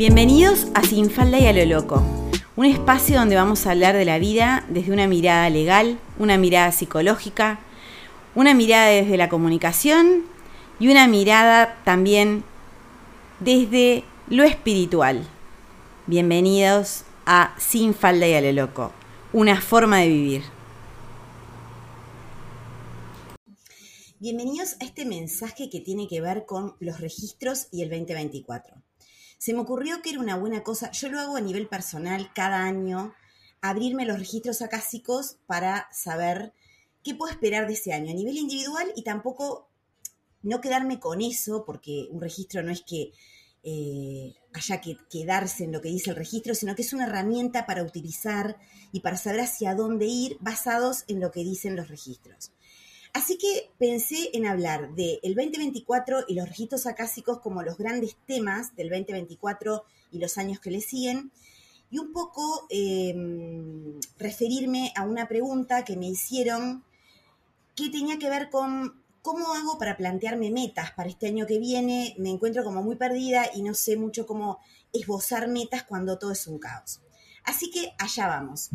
[0.00, 2.02] Bienvenidos a Sin Falda y a lo Loco,
[2.56, 6.72] un espacio donde vamos a hablar de la vida desde una mirada legal, una mirada
[6.72, 7.60] psicológica,
[8.34, 10.22] una mirada desde la comunicación
[10.78, 12.44] y una mirada también
[13.40, 15.28] desde lo espiritual.
[16.06, 18.92] Bienvenidos a Sin Falda y a lo Loco,
[19.34, 20.42] una forma de vivir.
[24.18, 28.79] Bienvenidos a este mensaje que tiene que ver con los registros y el 2024
[29.40, 32.62] se me ocurrió que era una buena cosa, yo lo hago a nivel personal cada
[32.62, 33.14] año,
[33.62, 36.52] abrirme los registros acásicos para saber
[37.02, 39.70] qué puedo esperar de ese año a nivel individual y tampoco
[40.42, 43.12] no quedarme con eso, porque un registro no es que
[43.62, 47.64] eh, haya que quedarse en lo que dice el registro, sino que es una herramienta
[47.64, 48.58] para utilizar
[48.92, 52.52] y para saber hacia dónde ir basados en lo que dicen los registros.
[53.12, 58.74] Así que pensé en hablar del 2024 y los registros acásicos como los grandes temas
[58.76, 61.32] del 2024 y los años que le siguen,
[61.90, 66.84] y un poco em, referirme a una pregunta que me hicieron
[67.74, 72.14] que tenía que ver con cómo hago para plantearme metas para este año que viene.
[72.18, 74.60] Me encuentro como muy perdida y no sé mucho cómo
[74.92, 77.00] esbozar metas cuando todo es un caos.
[77.44, 78.70] Así que allá vamos.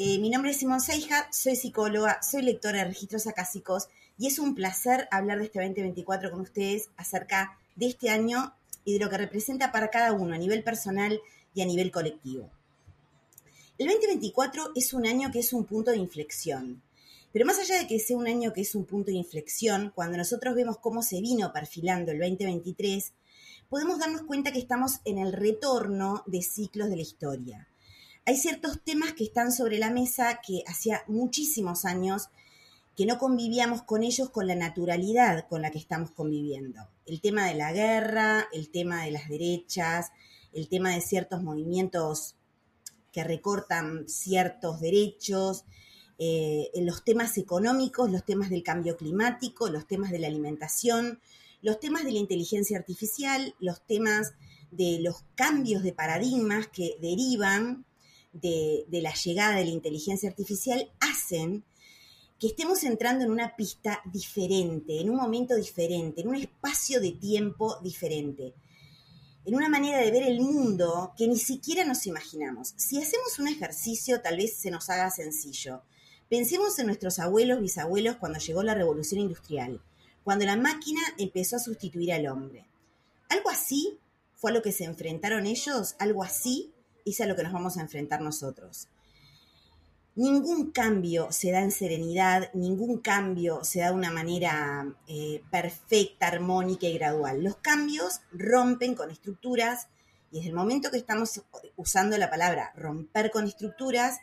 [0.00, 4.38] Eh, mi nombre es Simón Seija, soy psicóloga, soy lectora de registros acásicos y es
[4.38, 8.54] un placer hablar de este 2024 con ustedes acerca de este año
[8.84, 11.20] y de lo que representa para cada uno a nivel personal
[11.52, 12.48] y a nivel colectivo.
[13.76, 16.80] El 2024 es un año que es un punto de inflexión.
[17.32, 20.16] Pero más allá de que sea un año que es un punto de inflexión, cuando
[20.16, 23.14] nosotros vemos cómo se vino perfilando el 2023,
[23.68, 27.68] podemos darnos cuenta que estamos en el retorno de ciclos de la historia
[28.28, 32.28] hay ciertos temas que están sobre la mesa que hacía muchísimos años
[32.94, 36.90] que no convivíamos con ellos con la naturalidad con la que estamos conviviendo.
[37.06, 40.12] El tema de la guerra, el tema de las derechas,
[40.52, 42.34] el tema de ciertos movimientos
[43.12, 45.64] que recortan ciertos derechos,
[46.18, 51.18] eh, los temas económicos, los temas del cambio climático, los temas de la alimentación,
[51.62, 54.34] los temas de la inteligencia artificial, los temas
[54.70, 57.86] de los cambios de paradigmas que derivan
[58.32, 61.64] de, la llegada de la inteligencia artificial hacen
[62.38, 67.12] que estemos entrando en una pista diferente, en un momento diferente, en un espacio de
[67.12, 68.54] tiempo diferente,
[69.44, 72.74] en una manera de ver el mundo que ni siquiera nos imaginamos.
[72.76, 75.82] Si hacemos un ejercicio, tal vez se nos haga sencillo.
[76.28, 79.80] Pensemos en nuestros abuelos, bisabuelos, cuando llegó la revolución industrial,
[80.22, 82.66] cuando la máquina empezó a sustituir al hombre.
[83.30, 83.98] Algo así
[84.34, 86.72] fue a lo que se enfrentaron ellos, algo así
[87.10, 88.88] es a lo que nos vamos a enfrentar nosotros.
[90.14, 96.26] Ningún cambio se da en serenidad, ningún cambio se da de una manera eh, perfecta,
[96.26, 97.44] armónica y gradual.
[97.44, 99.86] Los cambios rompen con estructuras
[100.32, 101.40] y desde el momento que estamos
[101.76, 104.18] usando la palabra romper con estructuras,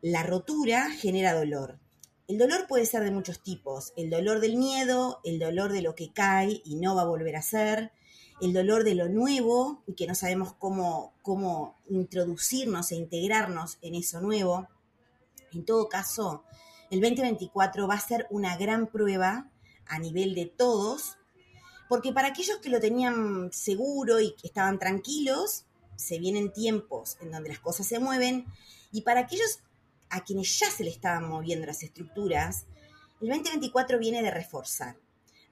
[0.00, 1.78] la rotura genera dolor.
[2.26, 5.94] El dolor puede ser de muchos tipos, el dolor del miedo, el dolor de lo
[5.94, 7.92] que cae y no va a volver a ser,
[8.40, 13.94] el dolor de lo nuevo y que no sabemos cómo, cómo introducirnos e integrarnos en
[13.94, 14.68] eso nuevo.
[15.52, 16.44] En todo caso,
[16.90, 19.48] el 2024 va a ser una gran prueba
[19.86, 21.16] a nivel de todos,
[21.88, 25.64] porque para aquellos que lo tenían seguro y que estaban tranquilos,
[25.96, 28.46] se vienen tiempos en donde las cosas se mueven,
[28.90, 29.60] y para aquellos
[30.10, 32.66] a quienes ya se le estaban moviendo las estructuras,
[33.20, 34.96] el 2024 viene de reforzar.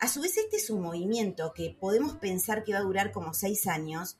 [0.02, 3.34] A su vez, este es un movimiento que podemos pensar que va a durar como
[3.34, 4.16] seis años,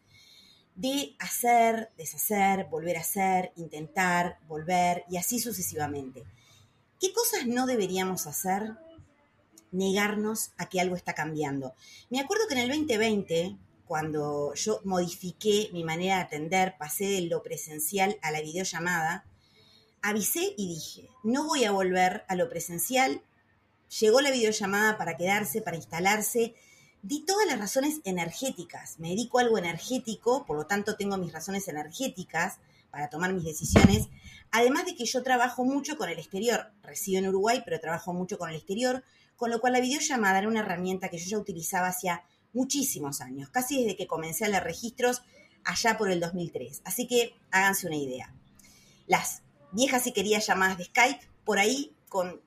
[0.76, 6.22] de hacer, deshacer, volver a hacer, intentar, volver y así sucesivamente.
[7.00, 8.74] ¿Qué cosas no deberíamos hacer?
[9.72, 11.74] Negarnos a que algo está cambiando.
[12.10, 17.22] Me acuerdo que en el 2020, cuando yo modifiqué mi manera de atender, pasé de
[17.22, 19.24] lo presencial a la videollamada,
[20.00, 23.20] avisé y dije, no voy a volver a lo presencial
[24.00, 26.54] llegó la videollamada para quedarse, para instalarse.
[27.02, 28.98] Di todas las razones energéticas.
[28.98, 32.58] Me dedico a algo energético, por lo tanto tengo mis razones energéticas
[32.90, 34.08] para tomar mis decisiones.
[34.50, 36.72] Además de que yo trabajo mucho con el exterior.
[36.82, 39.02] Resido en Uruguay, pero trabajo mucho con el exterior,
[39.36, 42.22] con lo cual la videollamada era una herramienta que yo ya utilizaba hacía
[42.52, 45.22] muchísimos años, casi desde que comencé a leer registros
[45.64, 46.82] allá por el 2003.
[46.84, 48.32] Así que háganse una idea.
[49.06, 49.42] Las
[49.72, 51.96] viejas y queridas llamadas de Skype, por ahí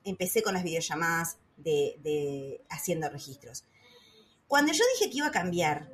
[0.04, 3.64] empecé con las videollamadas de, haciendo registros.
[4.46, 5.90] Cuando yo dije que iba a cambiar,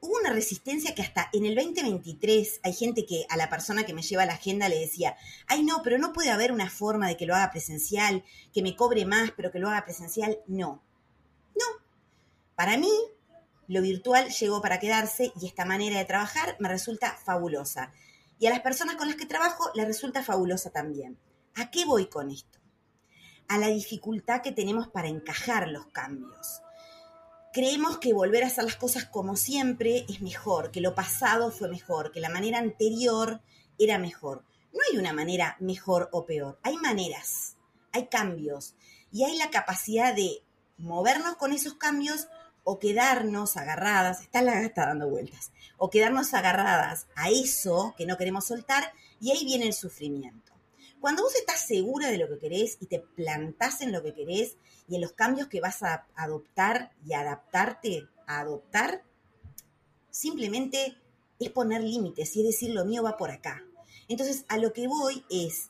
[0.00, 3.94] hubo una resistencia que hasta en el 2023 hay gente que a la persona que
[3.94, 5.16] me lleva la agenda le decía,
[5.46, 8.76] ay no, pero no puede haber una forma de que lo haga presencial, que me
[8.76, 10.38] cobre más, pero que lo haga presencial.
[10.46, 10.82] No,
[11.54, 11.64] no.
[12.56, 12.92] Para mí,
[13.68, 17.92] lo virtual llegó para quedarse y esta manera de trabajar me resulta fabulosa.
[18.38, 21.16] Y a las personas con las que trabajo les resulta fabulosa también.
[21.54, 22.58] ¿A qué voy con esto?
[23.48, 26.62] A la dificultad que tenemos para encajar los cambios.
[27.52, 31.68] Creemos que volver a hacer las cosas como siempre es mejor, que lo pasado fue
[31.68, 33.42] mejor, que la manera anterior
[33.78, 34.44] era mejor.
[34.72, 37.56] No hay una manera mejor o peor, hay maneras,
[37.92, 38.74] hay cambios
[39.12, 40.42] y hay la capacidad de
[40.78, 42.26] movernos con esos cambios
[42.64, 48.16] o quedarnos agarradas, está la está dando vueltas, o quedarnos agarradas a eso que no
[48.16, 50.53] queremos soltar y ahí viene el sufrimiento.
[51.04, 54.56] Cuando vos estás segura de lo que querés y te plantás en lo que querés
[54.88, 59.02] y en los cambios que vas a adoptar y adaptarte a adoptar,
[60.10, 60.96] simplemente
[61.38, 63.62] es poner límites y es decir, lo mío va por acá.
[64.08, 65.68] Entonces, a lo que voy es,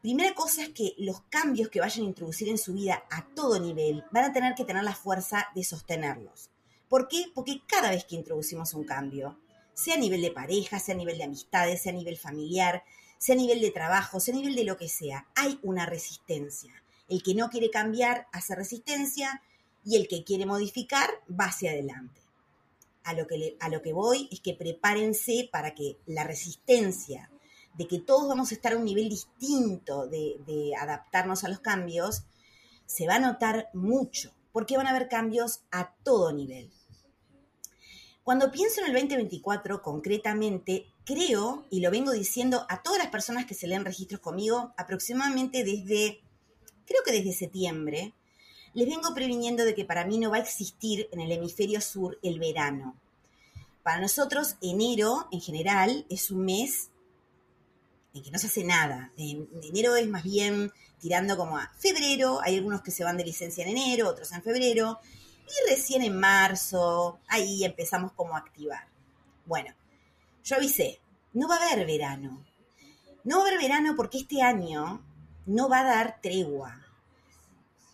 [0.00, 3.60] Primera cosa es que los cambios que vayan a introducir en su vida a todo
[3.60, 6.48] nivel van a tener que tener la fuerza de sostenerlos.
[6.88, 7.26] ¿Por qué?
[7.34, 9.38] Porque cada vez que introducimos un cambio,
[9.74, 12.82] sea a nivel de pareja, sea a nivel de amistades, sea a nivel familiar,
[13.20, 16.72] sea a nivel de trabajo, sea a nivel de lo que sea, hay una resistencia.
[17.06, 19.42] El que no quiere cambiar hace resistencia
[19.84, 22.22] y el que quiere modificar va hacia adelante.
[23.04, 27.30] A lo que, a lo que voy es que prepárense para que la resistencia
[27.74, 32.24] de que todos vamos a estar a un nivel distinto de, adaptarnos a los cambios,
[32.86, 36.70] se va a notar mucho, porque van a haber cambios a todo nivel.
[38.24, 43.46] Cuando pienso en el 2024 concretamente, creo, y lo vengo diciendo a todas las personas
[43.46, 46.20] que se leen registros conmigo, aproximadamente desde,
[46.86, 48.14] creo que desde septiembre,
[48.74, 52.18] les vengo previniendo de que para mí no va a existir en el hemisferio sur
[52.22, 52.96] el verano.
[53.82, 56.90] Para nosotros, enero en general es un mes
[58.14, 59.12] en que no se hace nada.
[59.16, 63.24] En enero es más bien tirando como a febrero, hay algunos que se van de
[63.24, 65.00] licencia en enero, otros en febrero,
[65.46, 68.86] y recién en marzo, ahí empezamos como a activar.
[69.46, 69.74] Bueno,
[70.44, 71.00] yo avisé,
[71.32, 72.44] no va a haber verano.
[73.24, 75.04] No va a haber verano porque este año
[75.46, 76.80] no va a dar tregua.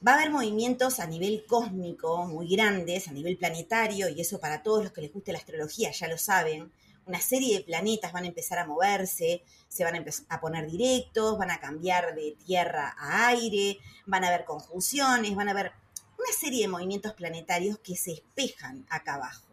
[0.07, 4.63] Va a haber movimientos a nivel cósmico muy grandes, a nivel planetario, y eso para
[4.63, 6.71] todos los que les guste la astrología ya lo saben
[7.07, 11.39] una serie de planetas van a empezar a moverse, se van a, a poner directos,
[11.39, 15.73] van a cambiar de tierra a aire, van a haber conjunciones, van a haber
[16.19, 19.47] una serie de movimientos planetarios que se espejan acá abajo.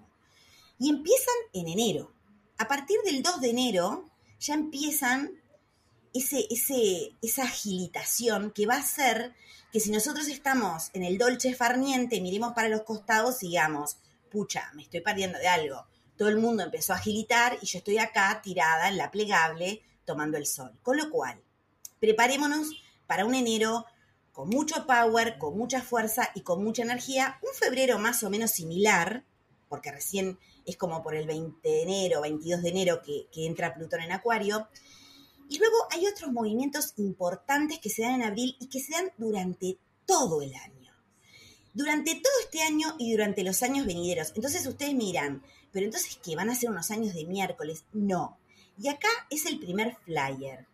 [0.80, 2.12] Y empiezan en enero.
[2.64, 5.32] A partir del 2 de enero ya empiezan
[6.14, 6.48] ese,
[7.22, 9.34] esa agilitación que va a hacer
[9.74, 13.98] que si nosotros estamos en el dolce farniente, miremos para los costados y digamos,
[14.32, 17.98] pucha, me estoy perdiendo de algo todo el mundo empezó a agilitar y yo estoy
[17.98, 20.72] acá tirada en la plegable tomando el sol.
[20.82, 21.42] Con lo cual,
[22.00, 22.70] preparémonos
[23.08, 23.86] para un enero
[24.32, 28.52] con mucho power, con mucha fuerza y con mucha energía, un febrero más o menos
[28.52, 29.26] similar,
[29.74, 30.38] porque recién
[30.68, 34.68] es como por el 20 de enero, 22 de enero que, entra Plutón en Acuario.
[35.50, 39.12] Y luego hay otros movimientos importantes que se dan en abril y que se dan
[39.18, 40.94] durante todo el año.
[41.74, 44.32] Durante todo este año y durante los años venideros.
[44.36, 45.42] Entonces ustedes miran,
[45.72, 46.36] pero entonces, ¿qué?
[46.36, 47.86] ¿Van a ser unos años de miércoles?
[47.94, 48.38] No.
[48.78, 50.68] Y acá es el primer flyer.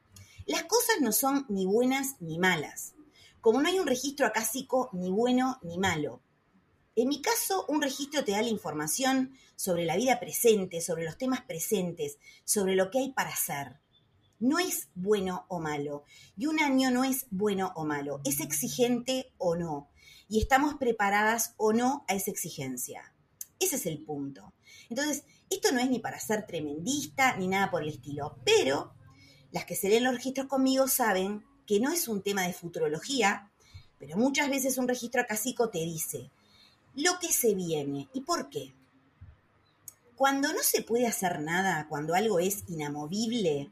[0.46, 2.96] Las cosas no son ni buenas ni malas.
[3.40, 6.20] Como no hay un registro acásico ni bueno ni malo.
[7.02, 11.18] En mi caso, un registro te da la información sobre la vida presente, sobre los
[11.18, 13.80] temas presentes, sobre lo que hay para hacer.
[14.38, 16.04] No es bueno o malo.
[16.36, 18.20] Y un año no es bueno o malo.
[18.26, 19.90] Es exigente o no.
[20.28, 23.14] Y estamos preparadas o no a esa exigencia.
[23.62, 24.54] Ese es el punto.
[24.90, 28.94] Entonces, esto no es ni para ser tremendista ni nada por el estilo, pero
[29.54, 33.54] las que se leen los registros conmigo saben que no es un tema de futurología,
[33.98, 36.30] pero muchas veces un registro acásico te dice
[36.96, 38.74] lo que se viene y por qué.
[40.16, 43.70] Cuando no se puede hacer nada, cuando algo es inamovible,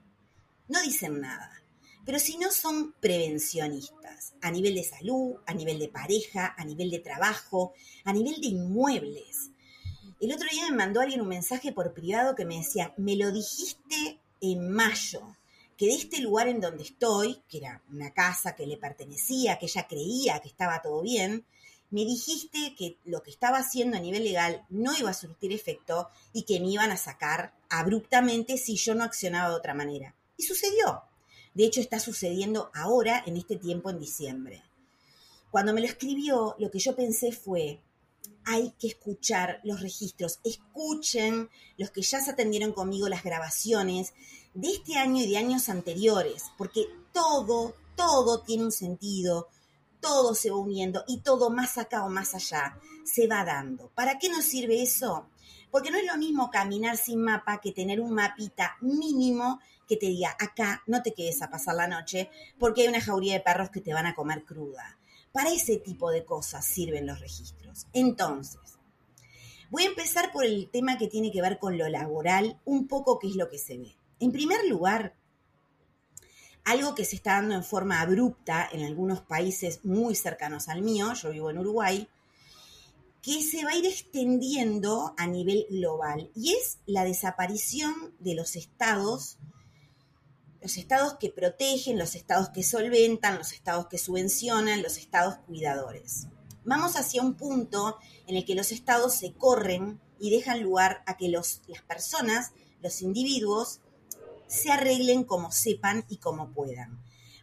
[0.70, 1.62] no dicen nada.
[2.06, 6.90] Pero si no son prevencionistas, a nivel de salud, a nivel de pareja, a nivel
[6.90, 7.74] de trabajo,
[8.06, 9.50] a nivel de inmuebles,
[10.20, 13.32] el otro día me mandó alguien un mensaje por privado que me decía, me lo
[13.32, 15.36] dijiste en mayo,
[15.78, 19.68] que de este lugar en donde estoy, que era una casa que le pertenecía, que
[19.68, 21.46] ella creía que estaba todo bien,
[21.90, 26.10] me dijiste que lo que estaba haciendo a nivel legal no iba a surtir efecto
[26.34, 30.16] y que me iban a sacar abruptamente si yo no accionaba de otra manera.
[30.36, 31.04] Y sucedió.
[31.54, 34.64] De hecho, está sucediendo ahora, en este tiempo, en diciembre.
[35.50, 37.82] Cuando me lo escribió, lo que yo pensé fue,
[38.46, 40.40] hay que escuchar los registros.
[40.44, 44.14] Escuchen los que ya se atendieron conmigo las grabaciones
[44.54, 49.48] de este año y de años anteriores, porque todo, todo tiene un sentido,
[50.08, 53.90] todo se va uniendo y todo más acá o más allá se va dando.
[53.94, 55.28] ¿Para qué nos sirve eso?
[55.70, 60.06] Porque no es lo mismo caminar sin mapa que tener un mapita mínimo que te
[60.06, 63.70] diga, acá no te quedes a pasar la noche porque hay una jauría de perros
[63.70, 64.98] que te van a comer cruda.
[65.34, 67.88] Para ese tipo de cosas sirven los registros.
[67.92, 68.80] Entonces,
[69.70, 73.20] voy a empezar por el tema que tiene que ver con lo laboral, un poco
[73.20, 73.98] qué es lo que se ve.
[74.22, 75.18] En primer lugar,
[76.68, 81.14] algo que se está dando en forma abrupta en algunos países muy cercanos al mío,
[81.14, 82.10] yo vivo en Uruguay,
[83.22, 88.58] que se va a ir extendiendo a nivel global y es la desaparición de los
[88.58, 89.38] estados,
[90.62, 96.28] los estados que protegen, los estados que solventan, los estados que subvencionan, los estados cuidadores.
[96.66, 97.98] Vamos hacia un punto
[98.28, 102.52] en el que los estados se corren y dejan lugar a que los, las personas,
[102.82, 103.80] los individuos,
[104.48, 107.00] se arreglen como sepan y como puedan.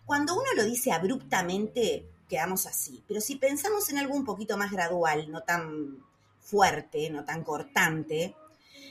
[0.06, 3.02] Cuando uno lo dice abruptamente, quedamos así.
[3.06, 6.04] Pero si pensamos en algo un poquito más gradual, no tan
[6.40, 8.34] fuerte, no tan cortante,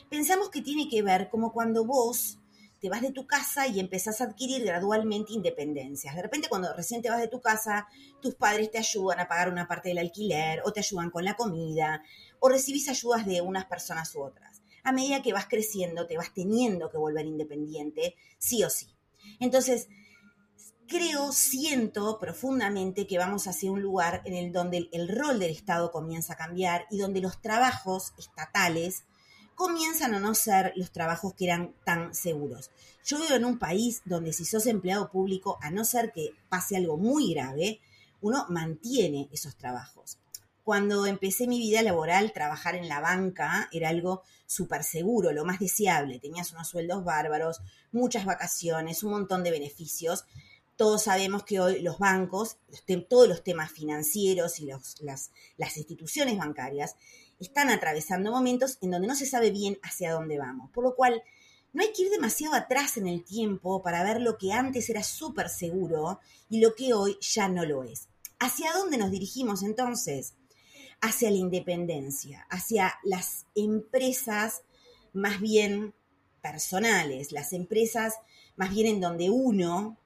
[0.10, 2.40] pensamos que tiene que ver como cuando vos
[2.84, 6.16] te vas de tu casa y empezás a adquirir gradualmente independencias.
[6.16, 7.88] De repente cuando recién te vas de tu casa,
[8.22, 11.36] tus padres te ayudan a pagar una parte del alquiler o te ayudan con la
[11.36, 12.04] comida
[12.42, 14.53] o recibís ayudas de unas personas u otras.
[14.84, 18.88] A medida que vas creciendo, te vas teniendo que volver independiente, sí o sí.
[19.40, 19.88] Entonces,
[20.88, 25.92] creo, siento profundamente que vamos hacia un lugar en el donde el, rol del Estado
[25.92, 29.04] comienza a cambiar y donde los trabajos estatales
[29.56, 32.72] comienzan a no ser los trabajos que eran tan seguros.
[33.06, 36.76] Yo vivo en un país donde si sos empleado público, a no ser que pase
[36.76, 37.80] algo muy grave,
[38.22, 40.18] uno mantiene esos trabajos.
[40.64, 45.60] Cuando empecé mi vida laboral, trabajar en la banca era algo súper seguro, lo más
[45.60, 46.20] deseable.
[46.20, 50.26] Tenías unos sueldos bárbaros, muchas vacaciones, un montón de beneficios
[50.76, 52.58] todos sabemos que hoy los bancos,
[53.08, 56.96] todos los temas financieros y las, las instituciones bancarias
[57.40, 60.72] están atravesando momentos en donde no se sabe bien hacia dónde vamos.
[60.72, 61.22] Por lo cual,
[61.74, 65.04] no hay que ir demasiado atrás en el tiempo para ver lo que antes era
[65.04, 68.08] súper seguro y lo que hoy ya no lo es.
[68.40, 70.36] ¿Hacia dónde nos dirigimos entonces?
[71.06, 74.62] Hacia la independencia, hacia las empresas
[75.12, 75.94] más bien
[76.42, 78.14] personales, las empresas
[78.56, 79.98] más bien en donde uno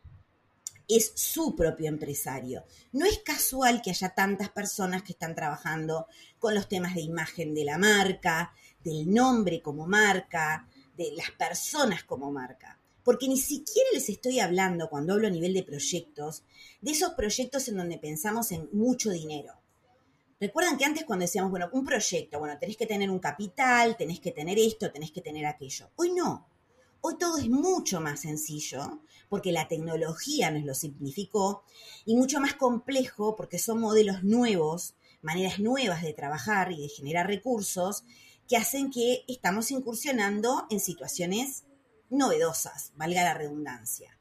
[0.88, 2.64] es su propio empresario.
[2.94, 6.08] No es casual que haya tantas personas que están trabajando
[6.40, 12.06] con los temas de imagen de la marca, del nombre como marca, de las personas
[12.06, 12.80] como marca.
[13.04, 16.44] Porque ni siquiera les estoy hablando, cuando hablo a nivel de proyectos,
[16.82, 19.54] de esos proyectos en donde pensamos en mucho dinero.
[20.40, 24.20] Recuerdan que antes cuando decíamos, bueno, un proyecto, bueno, tenés que tener un capital, tenés
[24.20, 25.90] que tener esto, tenés que tener aquello.
[25.96, 26.48] Hoy no.
[27.02, 31.64] Hoy todo es mucho más sencillo porque la tecnología nos lo simplificó
[32.06, 37.28] y mucho más complejo porque son modelos nuevos, maneras nuevas de trabajar y de generar
[37.28, 38.04] recursos
[38.48, 41.66] que hacen que estamos incursionando en situaciones
[42.10, 44.18] novedosas, valga la redundancia.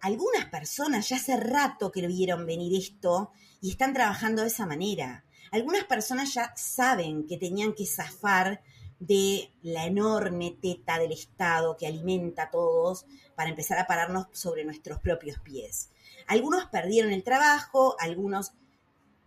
[0.00, 5.24] Algunas personas ya hace rato que vieron venir esto y están trabajando de esa manera.
[5.52, 8.62] Algunas personas ya saben que tenían que zafar
[8.98, 13.04] de la enorme teta del Estado que alimenta a todos
[13.34, 15.90] para empezar a pararnos sobre nuestros propios pies.
[16.26, 18.52] Algunos perdieron el trabajo, algunos,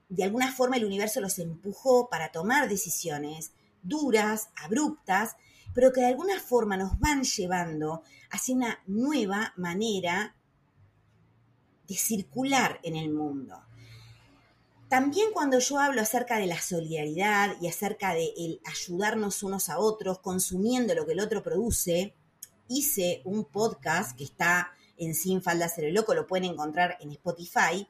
[0.10, 3.52] de alguna forma el universo los empujó para tomar decisiones
[3.84, 5.36] duras, abruptas,
[5.74, 8.02] pero que de alguna forma nos van llevando
[8.32, 10.36] hacia una nueva manera
[11.88, 13.65] de circular en el mundo.
[14.96, 19.78] También cuando yo hablo acerca de la solidaridad y acerca de el ayudarnos unos a
[19.78, 22.16] otros consumiendo lo que el otro produce,
[22.70, 27.90] hice un podcast que está en Sin Falda Cero Loco, lo pueden encontrar en Spotify,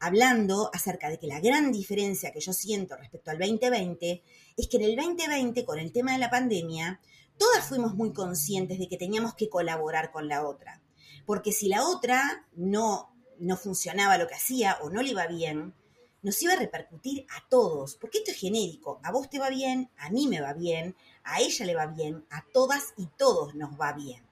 [0.00, 4.24] hablando acerca de que la gran diferencia que yo siento respecto al 2020
[4.56, 7.00] es que en el 2020, con el tema de la pandemia,
[7.38, 10.82] todas fuimos muy conscientes de que teníamos que colaborar con la otra.
[11.26, 15.74] Porque si la otra no, no funcionaba lo que hacía o no le iba bien,
[16.22, 19.90] nos iba a repercutir a todos, porque esto es genérico, a vos te va bien,
[19.96, 23.80] a mí me va bien, a ella le va bien, a todas y todos nos
[23.80, 24.22] va bien.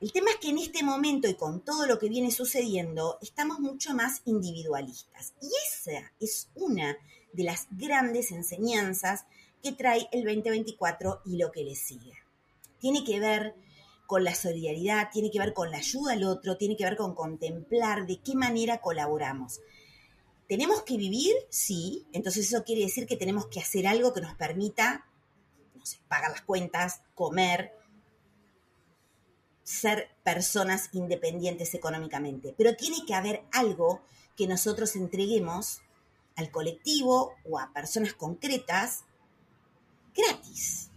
[0.00, 3.60] El tema es que en este momento y con todo lo que viene sucediendo, estamos
[3.60, 5.34] mucho más individualistas.
[5.42, 6.96] Y esa es una
[7.34, 9.26] de las grandes enseñanzas
[9.62, 12.14] que trae el 2024 y lo que le sigue.
[12.78, 13.54] Tiene que ver
[14.06, 17.14] con la solidaridad, tiene que ver con la ayuda al otro, tiene que ver con
[17.14, 19.60] contemplar de qué manera colaboramos.
[20.50, 21.32] ¿Tenemos que vivir?
[21.48, 22.08] Sí.
[22.12, 25.06] Entonces eso quiere decir que tenemos que hacer algo que nos permita,
[25.76, 27.72] no sé, pagar las cuentas, comer,
[29.62, 32.52] ser personas independientes económicamente.
[32.58, 34.02] Pero tiene que haber algo
[34.36, 35.82] que nosotros entreguemos
[36.34, 39.04] al colectivo o a personas concretas
[40.12, 40.90] gratis.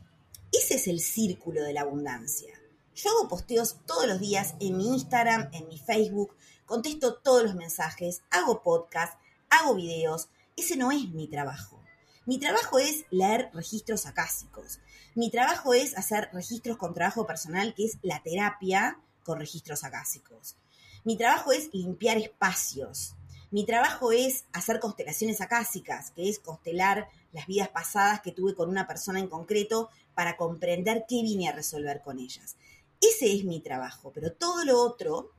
[0.52, 2.60] Ese es el círculo de la abundancia.
[2.96, 7.54] Yo hago posteos todos los días en mi Instagram, en mi Facebook, contesto todos los
[7.54, 9.20] mensajes, hago podcast,
[9.54, 10.30] hago videos.
[10.56, 11.80] Ese no es mi trabajo.
[12.26, 14.80] Mi trabajo es leer registros acásicos.
[15.16, 20.56] Mi trabajo es hacer registros con trabajo personal, que es la terapia con registros acásicos.
[21.04, 23.16] Mi trabajo es limpiar espacios.
[23.52, 28.70] Mi trabajo es hacer constelaciones acásicas, que es constelar las vidas pasadas que tuve con
[28.70, 32.56] una persona en concreto para comprender qué vine a resolver con ellas.
[33.02, 35.32] Ese es mi trabajo, pero todo lo otro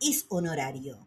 [0.00, 1.06] es honorario.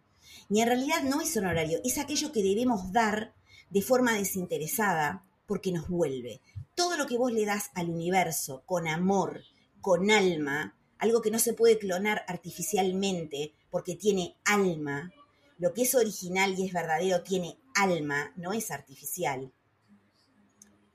[0.50, 3.34] Y en realidad no es honorario, es aquello que debemos dar
[3.70, 6.42] de forma desinteresada porque nos vuelve.
[6.76, 9.42] Todo lo que vos le das al universo con amor,
[9.82, 15.12] con alma, algo que no se puede clonar artificialmente porque tiene alma,
[15.58, 19.52] lo que es original y es verdadero tiene alma, no es artificial.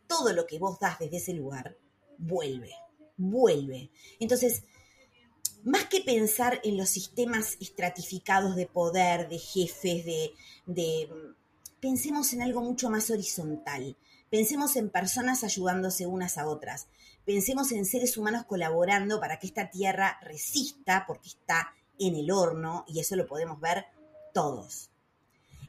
[0.06, 1.76] Todo lo que vos das desde ese lugar
[2.18, 2.72] vuelve,
[3.16, 3.90] vuelve.
[4.20, 4.64] Entonces,
[5.64, 10.32] más que pensar en los sistemas estratificados de poder, de jefes, de,
[10.66, 11.08] de
[11.80, 13.96] pensemos en algo mucho más horizontal.
[14.30, 16.86] Pensemos en personas ayudándose unas a otras.
[17.24, 22.84] Pensemos en seres humanos colaborando para que esta tierra resista porque está en el horno
[22.88, 23.84] y eso lo podemos ver
[24.32, 24.90] todos.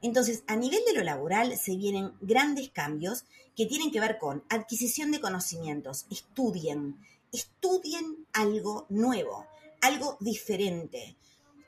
[0.01, 4.43] Entonces, a nivel de lo laboral se vienen grandes cambios que tienen que ver con
[4.49, 6.05] adquisición de conocimientos.
[6.09, 6.97] Estudien,
[7.31, 9.45] estudien algo nuevo,
[9.83, 11.17] algo diferente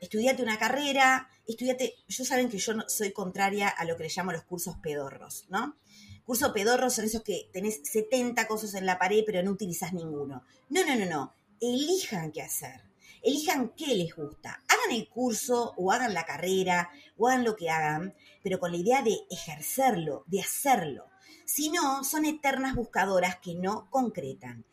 [0.00, 4.10] estudiate una carrera, estudiate, yo saben que yo no, soy contraria a lo que le
[4.14, 5.76] llamo los cursos pedorros, ¿no?
[6.24, 10.42] Cursos pedorros son esos que tenés 70 cosas en la pared pero no utilizás ninguno.
[10.70, 11.34] No, no, no, no.
[11.60, 12.82] Elijan qué hacer.
[13.22, 14.62] Elijan qué les gusta.
[14.68, 18.78] Hagan el curso o hagan la carrera o hagan lo que hagan, pero con la
[18.78, 21.06] idea de ejercerlo, de hacerlo.
[21.44, 24.64] Si no, son eternas buscadoras que no concretan.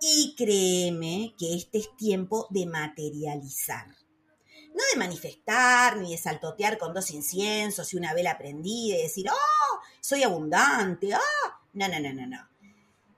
[0.00, 3.86] Y créeme que este es tiempo de materializar
[4.74, 9.28] no de manifestar ni de saltotear con dos inciensos y una vela prendida y decir,
[9.30, 12.48] oh, soy abundante, ah, no, no, no, no, no.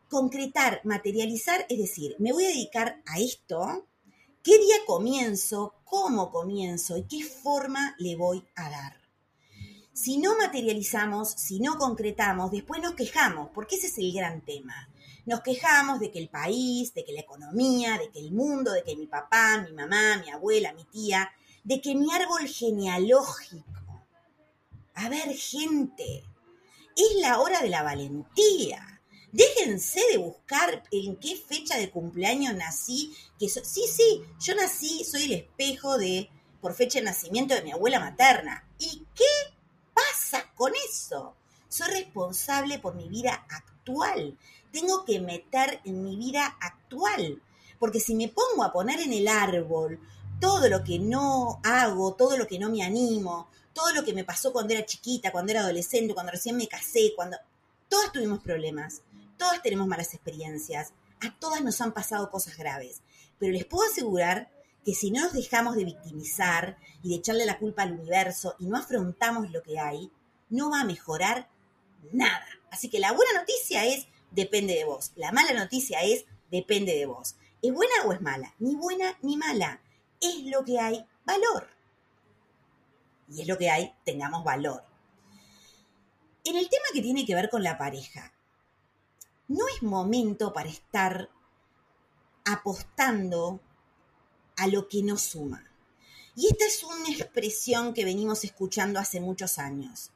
[0.08, 3.86] Concretar, materializar, es decir, me voy a dedicar a esto,
[4.42, 9.00] qué día comienzo, cómo comienzo y qué forma le voy a dar.
[9.94, 14.88] Si no materializamos, si no concretamos, después nos quejamos, porque ese es el gran tema.
[15.24, 18.82] Nos quejamos de que el país, de que la economía, de que el mundo, de
[18.82, 21.30] que mi papá, mi mamá, mi abuela, mi tía,
[21.62, 24.04] de que mi árbol genealógico,
[24.94, 26.24] a ver gente,
[26.96, 29.00] es la hora de la valentía.
[29.30, 33.14] Déjense de buscar en qué fecha de cumpleaños nací.
[33.38, 36.28] Que sí, sí, yo nací, soy el espejo de,
[36.60, 38.68] por fecha de nacimiento de mi abuela materna.
[38.78, 39.54] ¿Y qué
[39.94, 41.34] pasa con eso?
[41.68, 44.36] Soy responsable por mi vida actual.
[44.72, 47.40] Tengo que meter en mi vida actual.
[47.78, 50.00] Porque si me pongo a poner en el árbol
[50.40, 54.24] todo lo que no hago, todo lo que no me animo, todo lo que me
[54.24, 57.36] pasó cuando era chiquita, cuando era adolescente, cuando recién me casé, cuando...
[57.88, 59.02] Todas tuvimos problemas,
[59.36, 63.02] todas tenemos malas experiencias, a todas nos han pasado cosas graves,
[63.38, 64.50] pero les puedo asegurar
[64.84, 68.66] que si no nos dejamos de victimizar y de echarle la culpa al universo y
[68.66, 70.10] no afrontamos lo que hay,
[70.48, 71.48] no va a mejorar
[72.12, 72.46] nada.
[72.70, 75.12] Así que la buena noticia es, depende de vos.
[75.16, 77.36] La mala noticia es, depende de vos.
[77.62, 78.54] ¿Es buena o es mala?
[78.58, 79.80] Ni buena ni mala
[80.20, 81.68] es lo que hay valor.
[83.28, 84.84] Y es lo que hay, tengamos valor.
[86.44, 88.32] En el tema que tiene que ver con la pareja,
[89.48, 91.30] no es momento para estar
[92.44, 93.60] apostando
[94.56, 95.64] a lo que no suma.
[96.34, 100.10] Y esta es una expresión que venimos escuchando hace muchos años.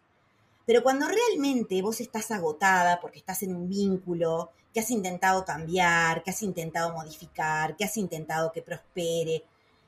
[0.66, 6.22] Pero cuando realmente vos estás agotada porque estás en un vínculo, que has intentado cambiar,
[6.22, 9.44] que has intentado modificar, que has intentado que prospere,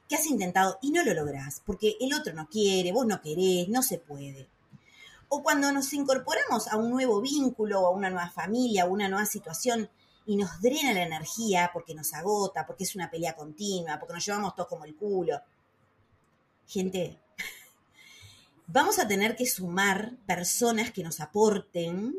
[0.08, 3.68] que has intentado y no lo lográs, porque el otro no quiere, vos no querés,
[3.68, 4.48] no se puede.
[5.28, 9.26] O cuando nos incorporamos a un nuevo vínculo, a una nueva familia, o una nueva
[9.26, 9.90] situación,
[10.24, 14.24] y nos drena la energía porque nos agota, porque es una pelea continua, porque nos
[14.24, 15.40] llevamos todos como el culo.
[16.66, 17.18] Gente,
[18.68, 22.14] vamos a tener que sumar personas que nos aporten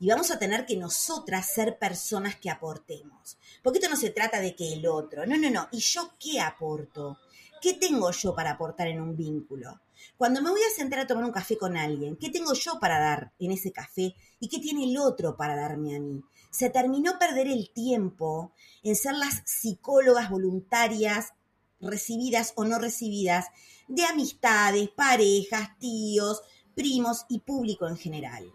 [0.00, 3.38] y vamos a tener que nosotras ser personas que aportemos.
[3.62, 5.68] Porque esto no se trata de que el otro, no, no, no.
[5.70, 7.18] ¿Y yo qué aporto?
[7.62, 9.80] ¿Qué tengo yo para aportar en un vínculo?
[10.16, 12.98] Cuando me voy a sentar a tomar un café con alguien, ¿qué tengo yo para
[12.98, 16.22] dar en ese café y qué tiene el otro para darme a mí?
[16.50, 18.52] Se terminó perder el tiempo
[18.82, 21.32] en ser las psicólogas voluntarias,
[21.80, 23.46] recibidas o no recibidas,
[23.88, 26.42] de amistades, parejas, tíos,
[26.74, 28.52] primos y público en general.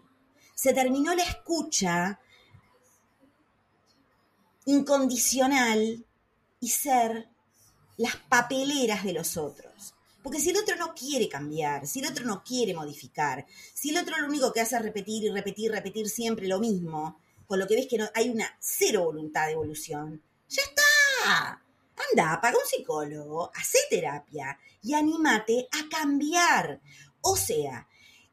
[0.54, 2.20] Se terminó la escucha
[4.66, 6.04] incondicional
[6.60, 7.28] y ser
[7.96, 9.94] las papeleras de los otros.
[10.22, 13.98] Porque si el otro no quiere cambiar, si el otro no quiere modificar, si el
[13.98, 17.66] otro lo único que hace es repetir y repetir, repetir siempre lo mismo, con lo
[17.66, 21.62] que ves que no, hay una cero voluntad de evolución, ya está.
[22.10, 26.80] Anda, paga un psicólogo, hace terapia y anímate a cambiar.
[27.20, 27.86] O sea,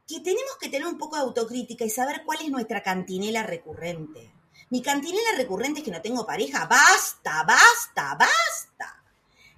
[0.08, 4.32] que tenemos que tener un poco de autocrítica y saber cuál es nuestra cantinela recurrente.
[4.70, 6.66] Mi cantinela recurrente es que no tengo pareja.
[6.66, 9.04] Basta, basta, basta.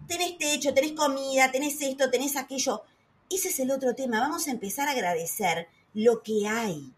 [0.08, 2.84] Tenés techo, tenés comida, tenés esto, tenés aquello.
[3.30, 4.20] Ese es el otro tema.
[4.20, 6.94] Vamos a empezar a agradecer lo que hay.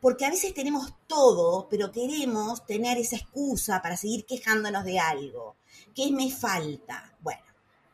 [0.00, 5.56] Porque a veces tenemos todo, pero queremos tener esa excusa para seguir quejándonos de algo.
[5.94, 7.16] ¿Qué me falta?
[7.20, 7.42] Bueno,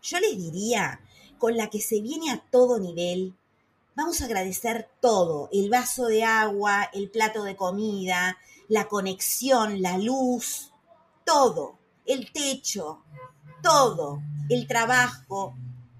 [0.02, 1.00] yo les diría,
[1.38, 3.34] con la que se viene a todo nivel,
[3.94, 8.36] vamos a agradecer todo, el vaso de agua, el plato de comida,
[8.68, 10.72] la conexión, la luz,
[11.24, 13.02] todo, el techo,
[13.62, 15.54] todo, el trabajo,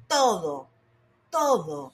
[0.07, 0.69] todo,
[1.31, 1.93] todo.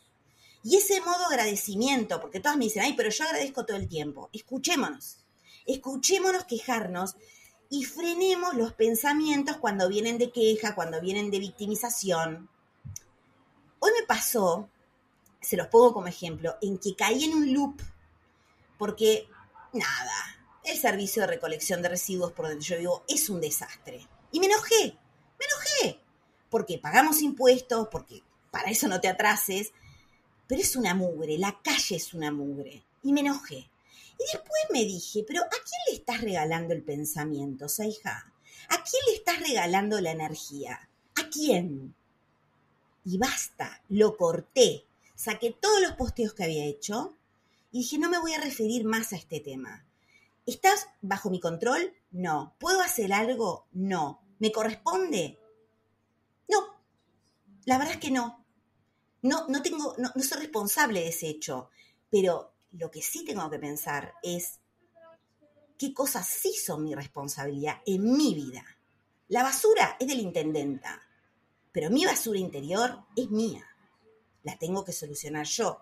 [0.63, 4.29] Y ese modo agradecimiento, porque todas me dicen, ay, pero yo agradezco todo el tiempo.
[4.33, 5.25] Escuchémonos,
[5.67, 7.17] escuchémonos quejarnos
[7.71, 12.51] y frenemos los pensamientos cuando vienen de queja, cuando vienen de victimización.
[13.79, 14.69] Hoy me pasó,
[15.41, 17.81] se los pongo como ejemplo, en que caí en un loop
[18.81, 19.29] porque,
[19.75, 24.09] nada, el servicio de recolección de residuos por donde yo vivo es un desastre.
[24.33, 24.97] Y me enojé,
[25.39, 26.01] me enojé,
[26.49, 29.73] porque pagamos impuestos, porque para eso no te atrases,
[30.51, 32.83] pero es una mugre, la calle es una mugre.
[33.05, 33.55] Y me enojé.
[33.55, 38.33] Y después me dije, pero ¿a quién le estás regalando el pensamiento, hija?
[38.69, 40.89] ¿A quién le estás regalando la energía?
[41.15, 41.95] ¿A quién?
[43.05, 44.85] Y basta, lo corté.
[45.15, 47.15] Saqué todos los posteos que había hecho
[47.71, 49.87] y dije, no me voy a referir más a este tema.
[50.47, 51.95] ¿Estás bajo mi control?
[52.11, 52.57] No.
[52.59, 53.67] ¿Puedo hacer algo?
[53.71, 54.21] No.
[54.41, 55.39] ¿Me corresponde?
[56.49, 56.75] No.
[57.67, 58.40] La verdad es que no.
[59.23, 61.71] No, no tengo, no, no soy responsable de ese hecho.
[62.11, 64.59] Pero lo que sí tengo que pensar es
[65.79, 68.65] qué cosas sí son mi responsabilidad en mi vida.
[69.29, 71.03] La basura es de la intendenta,
[71.73, 73.65] pero mi basura interior es mía.
[74.43, 75.81] La tengo que solucionar yo.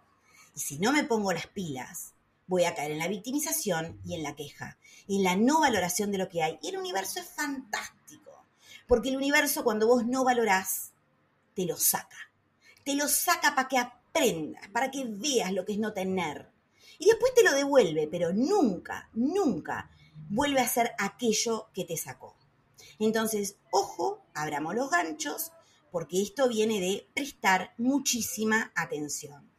[0.55, 2.15] Y si no me pongo las pilas,
[2.47, 6.19] voy a caer en la victimización y en la queja, en la no valoración de
[6.19, 6.59] lo que hay.
[6.63, 8.45] Y el universo es fantástico,
[8.87, 10.93] porque el universo cuando vos no valorás,
[11.55, 12.28] te lo saca.
[12.89, 16.51] Te lo saca para que aprendas, para que veas lo que es no tener.
[16.99, 19.91] Y después te lo devuelve, pero nunca, nunca
[20.31, 22.39] vuelve a ser aquello que te sacó.
[22.99, 25.53] Entonces, ojo, abramos los ganchos,
[25.91, 29.53] porque esto viene de prestar muchísima atención.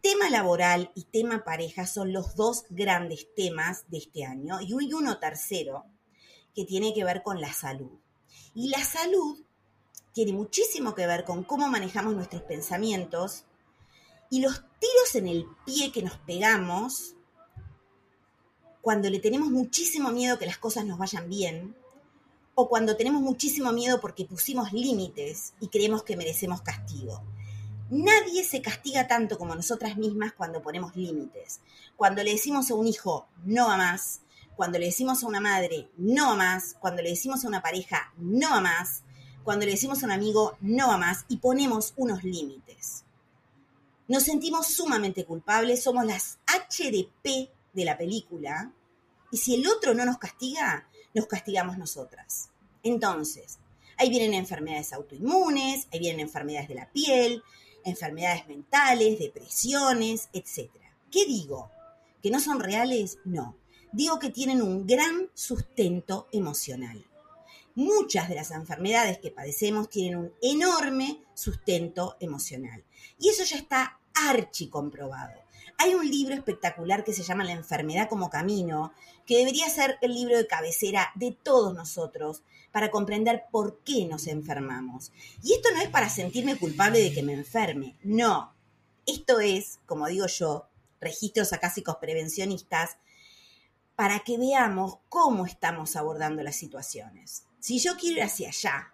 [0.00, 5.20] Tema laboral y tema pareja son los dos grandes temas de este año y uno
[5.20, 5.84] tercero
[6.52, 8.00] que tiene que ver con la salud.
[8.56, 9.38] Y la salud
[10.14, 13.44] tiene muchísimo que ver con cómo manejamos nuestros pensamientos
[14.30, 17.14] y los tiros en el pie que nos pegamos
[18.80, 21.76] cuando le tenemos muchísimo miedo que las cosas nos vayan bien
[22.54, 27.22] o cuando tenemos muchísimo miedo porque pusimos límites y creemos que merecemos castigo.
[27.90, 31.60] Nadie se castiga tanto como nosotras mismas cuando ponemos límites.
[31.96, 34.20] Cuando le decimos a un hijo, no a más.
[34.56, 36.76] Cuando le decimos a una madre, no a más.
[36.80, 39.03] Cuando le decimos a una pareja, no a más.
[39.44, 41.26] Cuando le decimos a un amigo, no a más.
[41.28, 43.04] Y ponemos unos límites.
[44.08, 45.82] Nos sentimos sumamente culpables.
[45.82, 48.72] Somos las HDP de la película.
[49.30, 52.48] Y si el otro no nos castiga, nos castigamos nosotras.
[52.82, 53.58] Entonces,
[53.98, 57.42] ahí vienen enfermedades autoinmunes, ahí vienen enfermedades de la piel,
[57.84, 60.70] enfermedades mentales, depresiones, etc.
[61.10, 61.70] ¿Qué digo?
[62.22, 63.18] ¿Que no son reales?
[63.24, 63.56] No.
[63.92, 67.04] Digo que tienen un gran sustento emocional.
[67.74, 72.84] Muchas de las enfermedades que padecemos tienen un enorme sustento emocional.
[73.18, 75.44] Y eso ya está archi comprobado.
[75.78, 78.92] Hay un libro espectacular que se llama La enfermedad como camino,
[79.26, 84.26] que debería ser el libro de cabecera de todos nosotros, para comprender por qué nos
[84.26, 85.12] enfermamos.
[85.42, 88.54] Y esto no es para sentirme culpable de que me enferme, no.
[89.06, 90.68] Esto es, como digo yo,
[91.00, 92.98] registros acásicos prevencionistas,
[93.96, 97.44] para que veamos cómo estamos abordando las situaciones.
[97.64, 98.92] Si yo quiero ir hacia allá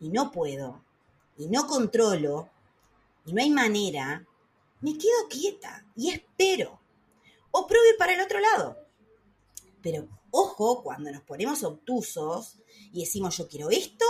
[0.00, 0.82] y no puedo,
[1.36, 2.48] y no controlo,
[3.26, 4.26] y no hay manera,
[4.80, 6.80] me quedo quieta y espero.
[7.50, 8.78] O pruebo ir para el otro lado.
[9.82, 12.56] Pero ojo, cuando nos ponemos obtusos
[12.90, 14.06] y decimos yo quiero esto,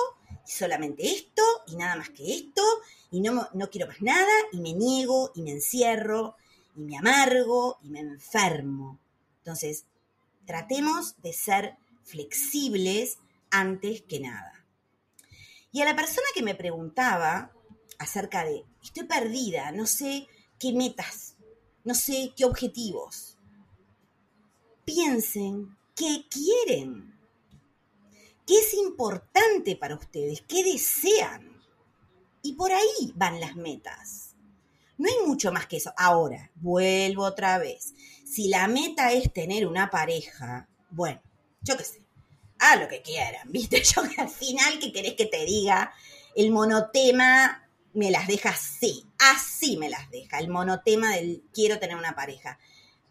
[0.47, 2.63] y solamente esto, y nada más que esto,
[3.11, 6.37] y no, no quiero más nada, y me niego, y me encierro,
[6.77, 9.01] y me amargo y me enfermo.
[9.39, 9.85] Entonces,
[10.47, 13.19] tratemos de ser flexibles
[13.61, 14.65] antes que nada.
[15.73, 17.53] Y a la persona que me preguntaba
[17.99, 20.27] acerca de, estoy perdida, no sé
[20.59, 21.37] qué metas,
[21.85, 23.39] no sé qué objetivos.
[24.85, 27.19] Piensen qué quieren,
[28.47, 31.61] qué es importante para ustedes, qué desean.
[32.43, 34.37] Y por ahí van las metas.
[34.99, 35.93] No hay mucho más que eso.
[35.97, 37.93] Ahora, vuelvo otra vez.
[38.25, 41.21] Si la meta es tener una pareja, bueno,
[41.61, 42.06] yo qué sé,
[42.59, 43.83] a lo que quieran, ¿viste?
[43.95, 45.93] Yo al final, ¿qué querés que te diga?
[46.35, 51.97] El monotema me las deja así, así me las deja, el monotema del quiero tener
[51.97, 52.59] una pareja.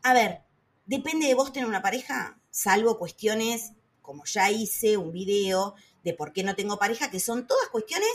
[0.04, 0.42] A ver,
[0.86, 6.32] depende de vos tener una pareja, salvo cuestiones, como ya hice un video de por
[6.32, 8.12] qué no tengo pareja, que son todas cuestiones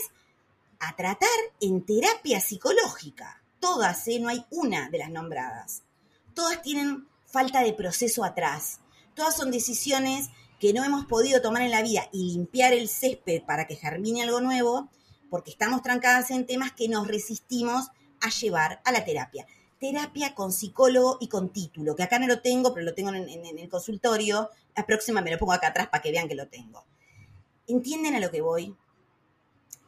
[0.79, 3.43] a tratar en terapia psicológica.
[3.59, 4.19] Todas, ¿eh?
[4.19, 5.83] no hay una de las nombradas.
[6.33, 8.79] Todas tienen falta de proceso atrás.
[9.13, 10.29] Todas son decisiones
[10.61, 14.21] que no hemos podido tomar en la vida y limpiar el césped para que germine
[14.21, 14.91] algo nuevo,
[15.31, 17.87] porque estamos trancadas en temas que nos resistimos
[18.21, 19.47] a llevar a la terapia.
[19.79, 23.57] Terapia con psicólogo y con título, que acá no lo tengo, pero lo tengo en,
[23.57, 24.51] el consultorio.
[24.75, 26.85] La próxima me lo pongo acá atrás para que vean que lo tengo.
[27.65, 28.75] ¿Entienden a lo que voy?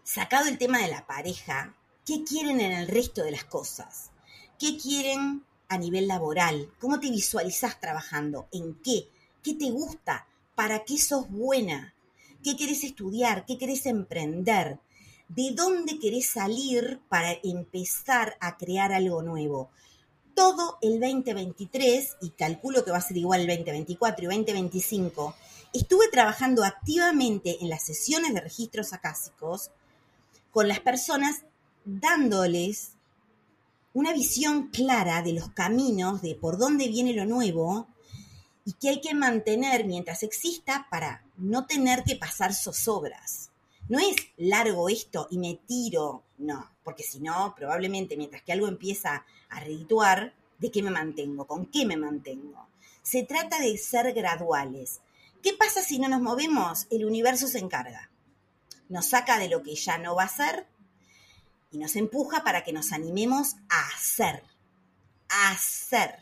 [0.03, 4.09] Sacado el tema de la pareja, ¿qué quieren en el resto de las cosas?
[4.57, 6.73] ¿Qué quieren a nivel laboral?
[6.79, 8.47] ¿Cómo te visualizás trabajando?
[8.51, 9.07] ¿En qué?
[9.43, 10.25] ¿Qué te gusta?
[10.55, 11.93] Para qué sos buena,
[12.43, 14.79] qué querés estudiar, qué querés emprender,
[15.29, 19.69] de dónde querés salir para empezar a crear algo nuevo.
[20.35, 25.35] Todo el 2023, y calculo que va a ser igual el 2024 y 2025,
[25.73, 29.71] estuve trabajando activamente en las sesiones de registros acásicos
[30.51, 31.43] con las personas
[31.85, 32.93] dándoles
[33.93, 37.87] una visión clara de los caminos, de por dónde viene lo nuevo
[38.65, 43.51] y que hay que mantener mientras exista para no tener que pasar zozobras.
[43.89, 48.67] No es largo esto y me tiro, no, porque si no, probablemente mientras que algo
[48.67, 51.45] empieza a redituar, ¿de qué me mantengo?
[51.45, 52.67] ¿Con qué me mantengo?
[53.01, 55.01] Se trata de ser graduales.
[55.41, 56.87] ¿Qué pasa si no nos movemos?
[56.89, 58.09] El universo se encarga.
[58.87, 60.65] Nos saca de lo que ya no va a ser
[61.71, 64.43] y nos empuja para que nos animemos a hacer.
[65.27, 66.15] A hacer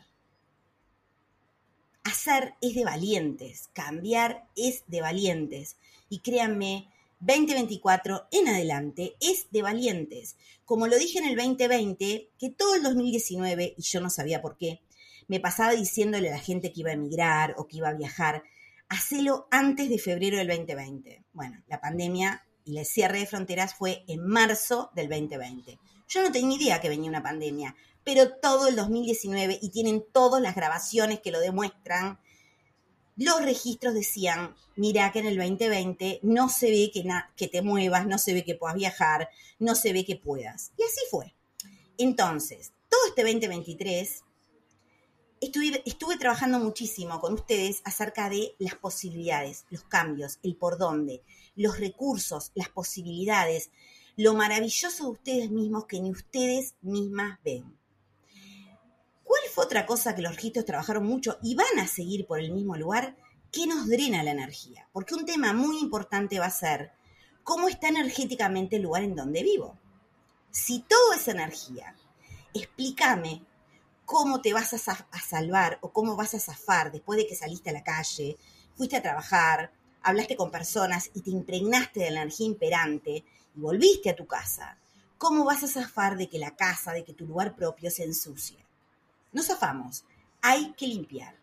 [2.04, 5.78] Hacer es de valientes, cambiar es de valientes.
[6.10, 6.88] Y créanme,
[7.20, 10.36] 2024 en adelante es de valientes.
[10.66, 14.58] Como lo dije en el 2020, que todo el 2019, y yo no sabía por
[14.58, 14.82] qué,
[15.28, 18.44] me pasaba diciéndole a la gente que iba a emigrar o que iba a viajar,
[18.90, 21.24] hacelo antes de febrero del 2020.
[21.34, 25.78] Bueno, la pandemia y el cierre de fronteras fue en marzo del 2020.
[26.12, 30.42] Yo no tenía idea que venía una pandemia, pero todo el 2019 y tienen todas
[30.42, 32.20] las grabaciones que lo demuestran.
[33.16, 38.08] Los registros decían, mira que en el 2020 no se ve que, que te muevas,
[38.08, 40.74] no se ve que puedas viajar, no se ve que puedas.
[40.78, 41.34] Y así fue.
[41.98, 44.24] Entonces, todo este 2023
[45.40, 51.24] estuve, estuve trabajando muchísimo con ustedes acerca de las posibilidades, los cambios, el por dónde,
[51.56, 53.70] los recursos, las posibilidades,
[54.18, 57.78] lo maravilloso de ustedes mismos que ni ustedes mismas ven.
[59.24, 62.52] ¿Cuál fue otra cosa que los registros trabajaron mucho y van a seguir por el
[62.52, 63.16] mismo lugar?
[63.52, 64.88] ¿Qué nos drena la energía?
[64.92, 66.92] Porque un tema muy importante va a ser
[67.44, 69.78] cómo está energéticamente el lugar en donde vivo.
[70.52, 71.96] Si todo es energía,
[72.54, 73.46] explícame
[74.06, 77.70] cómo te vas a, a, salvar o cómo vas a zafar después de que saliste
[77.70, 78.38] a la calle,
[78.76, 79.72] fuiste a trabajar,
[80.02, 83.24] hablaste con personas y te impregnaste de la energía imperante
[83.56, 84.78] y volviste a tu casa.
[85.18, 88.58] ¿Cómo vas a zafar de que la casa, de que tu lugar propio se ensucie?
[89.32, 90.04] no zafamos,
[90.42, 91.36] hay que limpiar.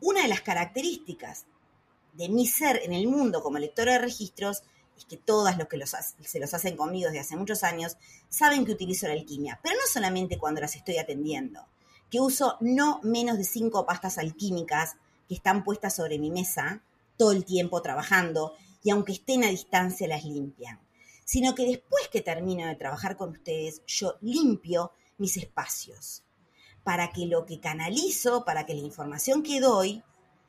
[0.00, 1.44] Una de las características
[2.12, 4.62] de mi ser en el mundo como lectora de registros
[4.96, 5.80] es que todas los que
[6.26, 7.96] se los hacen conmigo desde hace muchos años
[8.28, 11.64] saben que utilizo la alquimia, pero no solamente cuando las estoy atendiendo,
[12.10, 14.96] que uso no menos de cinco pastas alquímicas
[15.28, 16.82] que están puestas sobre mi mesa
[17.16, 20.78] todo el tiempo trabajando y aunque estén a distancia las limpian,
[21.30, 26.24] sino que después que termino de trabajar con ustedes, yo limpio mis espacios
[26.82, 30.02] para que lo que canalizo, para que la información que doy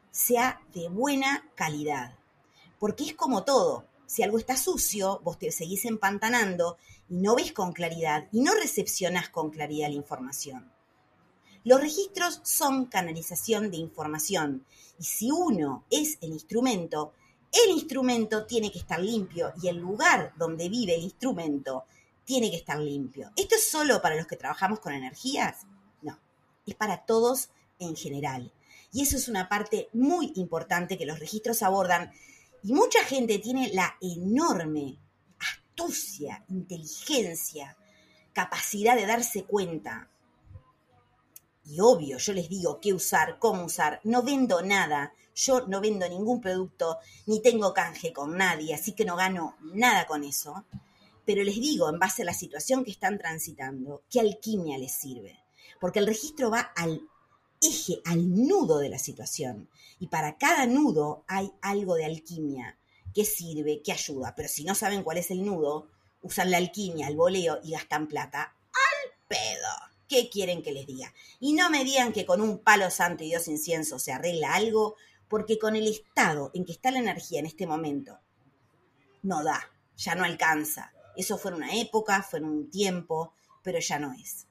[0.10, 2.18] sea de buena calidad.
[2.80, 7.54] Porque es como todo, si algo está sucio, vos te seguís empantanando y no ves
[7.54, 10.74] con claridad y no recepcionás con claridad la información.
[11.64, 14.66] Los registros son canalización de información
[14.98, 17.14] y si uno es el instrumento,
[17.52, 21.86] el instrumento tiene que estar limpio y el lugar donde vive el instrumento
[22.24, 23.32] tiene que estar limpio.
[23.36, 25.66] ¿Esto es solo para los que trabajamos con energías?
[26.66, 28.52] es para todos en general.
[28.92, 32.12] Y eso es una parte muy importante que los registros abordan.
[32.64, 35.00] Y mucha gente tiene la enorme
[35.40, 37.78] astucia, inteligencia,
[38.34, 40.10] capacidad de darse cuenta.
[41.66, 44.02] Y obvio, yo les digo qué usar, cómo usar.
[44.04, 45.14] No vendo nada.
[45.36, 50.06] Yo no vendo ningún producto, ni tengo canje con nadie, así que no gano nada
[50.06, 50.66] con eso.
[51.26, 55.40] Pero les digo, en base a la situación que están transitando, qué alquimia les sirve.
[55.80, 57.02] Porque el registro va al
[57.62, 59.70] eje, al nudo de la situación.
[60.00, 62.78] Y para cada nudo hay algo de alquimia
[63.14, 64.34] que sirve, que ayuda.
[64.36, 65.88] Pero si no saben cuál es el nudo,
[66.24, 68.56] usan la alquimia, el voleo y gastan plata.
[68.74, 69.70] ¡Al pedo!
[70.08, 71.14] ¿Qué quieren que les diga?
[71.40, 74.98] Y no me digan que con un palo santo y dos inciensos se arregla algo,
[75.32, 78.20] porque con el estado en que está la energía en este momento,
[79.24, 80.92] no da, ya no alcanza.
[81.16, 84.46] Eso fue en una época, fue en un tiempo, pero ya no es.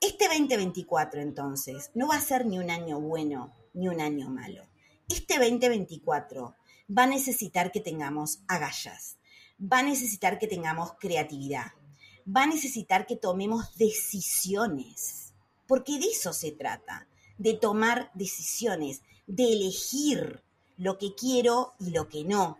[0.00, 4.62] Este 2024 entonces no va a ser ni un año bueno ni un año malo.
[5.06, 6.56] Este 2024
[6.96, 9.18] va a necesitar que tengamos agallas,
[9.60, 11.72] va a necesitar que tengamos creatividad,
[12.26, 15.34] va a necesitar que tomemos decisiones,
[15.66, 20.42] porque de eso se trata, de tomar decisiones, de elegir
[20.76, 22.58] lo que quiero y lo que no.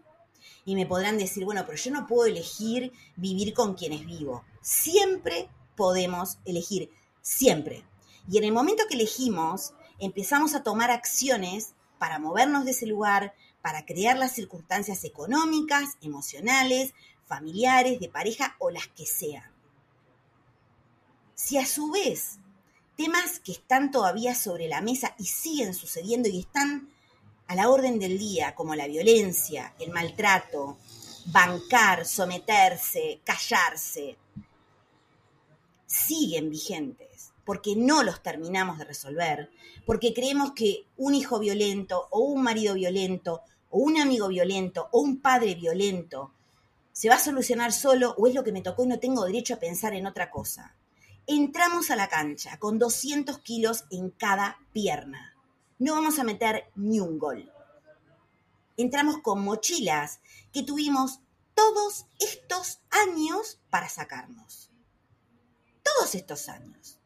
[0.64, 4.44] Y me podrán decir, bueno, pero yo no puedo elegir vivir con quienes vivo.
[4.60, 6.90] Siempre podemos elegir
[7.22, 7.84] siempre.
[8.28, 13.34] Y en el momento que elegimos, empezamos a tomar acciones para movernos de ese lugar,
[13.62, 16.94] para crear las circunstancias económicas, emocionales,
[17.26, 19.50] familiares, de pareja o las que sean.
[21.34, 22.38] Si a su vez
[22.96, 26.88] temas que están todavía sobre la mesa y siguen sucediendo y están
[27.46, 30.78] a la orden del día, como la violencia, el maltrato,
[31.26, 34.16] bancar, someterse, callarse,
[35.86, 39.50] siguen vigentes, porque no los terminamos de resolver,
[39.84, 45.00] porque creemos que un hijo violento o un marido violento o un amigo violento o
[45.00, 46.32] un padre violento
[46.92, 49.54] se va a solucionar solo o es lo que me tocó y no tengo derecho
[49.54, 50.74] a pensar en otra cosa.
[51.26, 55.34] Entramos a la cancha con 200 kilos en cada pierna.
[55.78, 57.52] No vamos a meter ni un gol.
[58.76, 60.20] Entramos con mochilas
[60.52, 61.20] que tuvimos
[61.54, 64.70] todos estos años para sacarnos
[65.96, 66.98] todos estos años,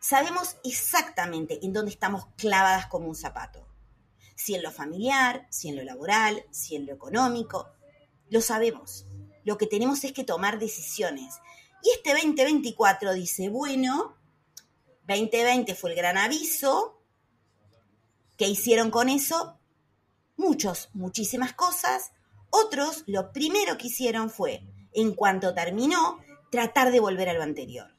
[0.00, 3.66] sabemos exactamente en dónde estamos clavadas como un zapato.
[4.34, 7.68] Si en lo familiar, si en lo laboral, si en lo económico,
[8.30, 9.06] lo sabemos.
[9.44, 11.36] Lo que tenemos es que tomar decisiones.
[11.84, 14.16] Y este 2024 dice, bueno,
[15.06, 17.00] 2020 fue el gran aviso.
[18.36, 19.60] ¿Qué hicieron con eso?
[20.36, 22.10] Muchos, muchísimas cosas.
[22.50, 26.18] Otros, lo primero que hicieron fue, en cuanto terminó,
[26.50, 27.94] tratar de volver a lo anterior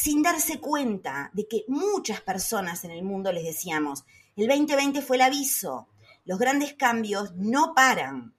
[0.00, 5.16] sin darse cuenta de que muchas personas en el mundo les decíamos, el 2020 fue
[5.16, 5.88] el aviso,
[6.24, 8.34] los grandes cambios no paran.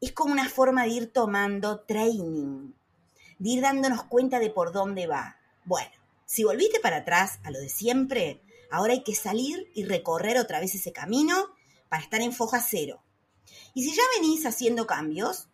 [0.00, 2.72] Es como una forma de ir tomando training,
[3.38, 5.36] de ir dándonos cuenta de por dónde va.
[5.64, 5.90] Bueno,
[6.24, 10.60] si volviste para atrás a lo de siempre, ahora hay que salir y recorrer otra
[10.60, 11.46] vez ese camino
[11.88, 13.02] para estar en foja cero.
[13.74, 15.48] Y si ya venís haciendo cambios,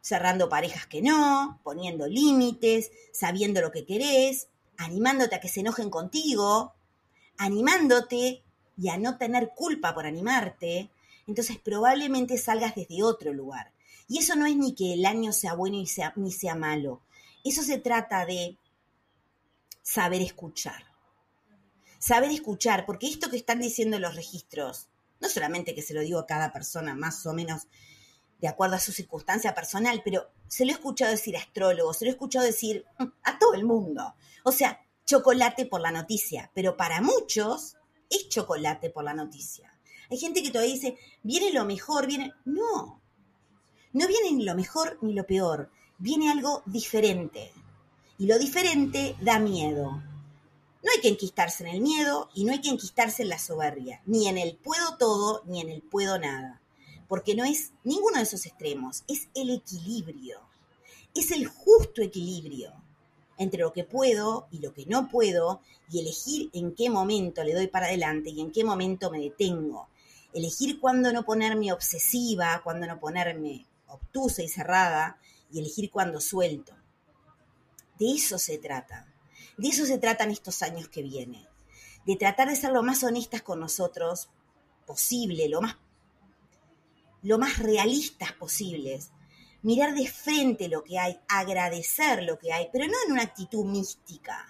[0.00, 5.90] cerrando parejas que no, poniendo límites, sabiendo lo que querés, animándote a que se enojen
[5.90, 6.74] contigo,
[7.38, 8.42] animándote
[8.76, 10.90] y a no tener culpa por animarte,
[11.26, 13.72] entonces probablemente salgas desde otro lugar.
[14.08, 17.02] Y eso no es ni que el año sea bueno ni sea, ni sea malo.
[17.44, 18.58] Eso se trata de
[19.82, 20.84] saber escuchar.
[21.98, 24.88] Saber escuchar, porque esto que están diciendo los registros,
[25.20, 27.66] no solamente que se lo digo a cada persona más o menos
[28.40, 32.06] de acuerdo a su circunstancia personal, pero se lo he escuchado decir a astrólogos, se
[32.06, 34.14] lo he escuchado decir mm, a todo el mundo.
[34.44, 37.76] O sea, chocolate por la noticia, pero para muchos
[38.08, 39.78] es chocolate por la noticia.
[40.10, 42.32] Hay gente que todavía dice, viene lo mejor, viene...
[42.44, 43.00] No,
[43.92, 47.52] no viene ni lo mejor ni lo peor, viene algo diferente.
[48.18, 50.02] Y lo diferente da miedo.
[50.82, 54.02] No hay que enquistarse en el miedo y no hay que enquistarse en la soberbia,
[54.06, 56.60] ni en el puedo todo, ni en el puedo nada.
[57.06, 60.40] Porque no es ninguno de esos extremos, es el equilibrio.
[61.14, 62.72] Es el justo equilibrio
[63.36, 67.54] entre lo que puedo y lo que no puedo y elegir en qué momento le
[67.54, 69.88] doy para adelante y en qué momento me detengo.
[70.32, 75.18] Elegir cuándo no ponerme obsesiva, cuándo no ponerme obtusa y cerrada
[75.52, 76.74] y elegir cuándo suelto.
[77.98, 79.06] De eso se trata.
[79.56, 81.46] De eso se tratan estos años que vienen.
[82.06, 84.30] De tratar de ser lo más honestas con nosotros
[84.86, 85.76] posible, lo más,
[87.22, 89.10] lo más realistas posibles,
[89.62, 93.64] mirar de frente lo que hay, agradecer lo que hay, pero no en una actitud
[93.64, 94.46] mística,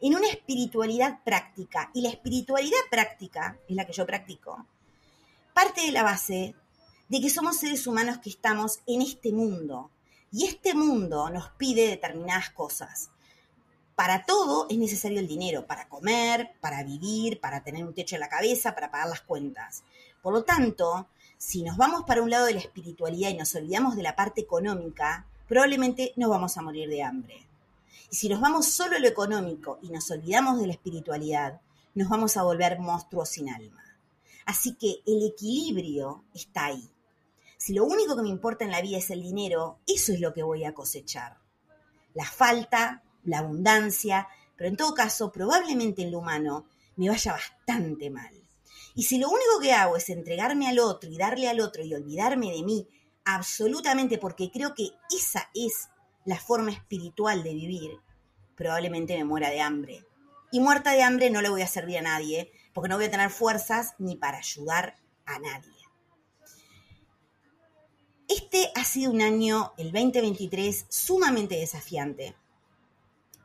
[0.00, 1.90] en una espiritualidad práctica.
[1.94, 4.66] Y la espiritualidad práctica, es la que yo practico,
[5.54, 6.54] parte de la base
[7.08, 9.90] de que somos seres humanos que estamos en este mundo.
[10.32, 13.10] Y este mundo nos pide determinadas cosas.
[13.94, 18.20] Para todo es necesario el dinero, para comer, para vivir, para tener un techo en
[18.20, 19.84] la cabeza, para pagar las cuentas.
[20.22, 21.06] Por lo tanto,
[21.36, 24.40] si nos vamos para un lado de la espiritualidad y nos olvidamos de la parte
[24.40, 27.46] económica, probablemente nos vamos a morir de hambre.
[28.10, 31.60] Y si nos vamos solo a lo económico y nos olvidamos de la espiritualidad,
[31.94, 33.82] nos vamos a volver monstruos sin alma.
[34.46, 36.88] Así que el equilibrio está ahí.
[37.64, 40.34] Si lo único que me importa en la vida es el dinero, eso es lo
[40.34, 41.38] que voy a cosechar.
[42.12, 48.10] La falta, la abundancia, pero en todo caso, probablemente en lo humano me vaya bastante
[48.10, 48.34] mal.
[48.96, 51.94] Y si lo único que hago es entregarme al otro y darle al otro y
[51.94, 52.88] olvidarme de mí
[53.24, 55.88] absolutamente porque creo que esa es
[56.24, 57.92] la forma espiritual de vivir,
[58.56, 60.04] probablemente me muera de hambre.
[60.50, 63.10] Y muerta de hambre no le voy a servir a nadie, porque no voy a
[63.12, 64.96] tener fuerzas ni para ayudar
[65.26, 65.71] a nadie.
[68.28, 72.34] Este ha sido un año, el 2023, sumamente desafiante.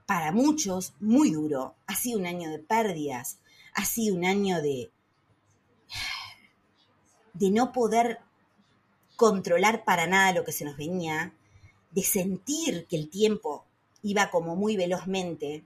[0.06, 1.76] Para muchos, muy duro.
[1.88, 3.40] Ha sido un año de pérdidas.
[3.74, 4.92] Ha sido un año de,
[7.34, 8.20] de no poder
[9.16, 11.34] controlar para nada lo que se nos venía,
[11.92, 13.66] de sentir que el tiempo
[14.04, 15.66] iba como muy velozmente,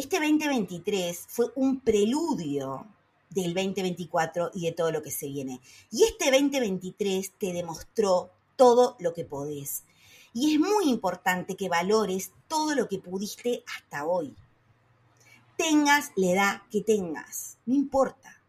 [0.00, 2.86] este 2023 fue un preludio
[3.30, 5.60] del 2024 y de todo lo que se viene.
[5.90, 9.84] Y este 2023 te demostró todo lo que podés.
[10.32, 14.34] Y es muy importante que valores todo lo que pudiste hasta hoy.
[15.56, 18.40] Tengas la edad que tengas, no importa.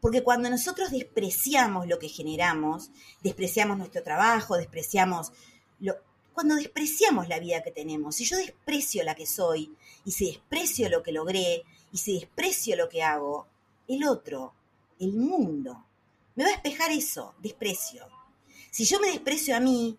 [0.00, 2.90] Porque cuando nosotros despreciamos lo que generamos,
[3.22, 5.32] despreciamos nuestro trabajo, despreciamos
[5.80, 5.94] lo,
[6.34, 9.74] cuando despreciamos la vida que tenemos, si yo desprecio la que soy,
[10.04, 13.46] y si desprecio lo que logré, y si desprecio lo que hago,
[13.88, 14.54] el otro,
[14.98, 15.84] el mundo,
[16.34, 18.06] me va a despejar eso, desprecio.
[18.70, 19.98] Si yo me desprecio a mí,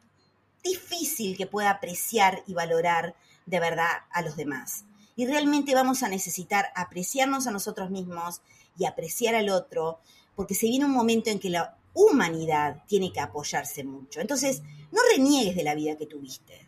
[0.63, 3.15] difícil que pueda apreciar y valorar
[3.45, 4.85] de verdad a los demás.
[5.15, 8.41] Y realmente vamos a necesitar apreciarnos a nosotros mismos
[8.77, 9.99] y apreciar al otro,
[10.35, 14.19] porque se viene un momento en que la humanidad tiene que apoyarse mucho.
[14.19, 14.61] Entonces,
[14.91, 16.67] no reniegues de la vida que tuviste.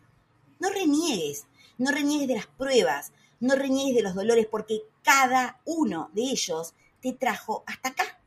[0.60, 1.46] No reniegues,
[1.76, 6.74] no reniegues de las pruebas, no reniegues de los dolores, porque cada uno de ellos
[7.00, 8.18] te trajo hasta acá.